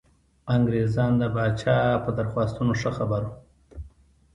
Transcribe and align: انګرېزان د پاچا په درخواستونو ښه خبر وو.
انګرېزان 0.55 1.11
د 1.17 1.23
پاچا 1.33 1.77
په 2.03 2.09
درخواستونو 2.17 2.71
ښه 2.79 2.91
خبر 2.97 3.21
وو. 3.27 3.35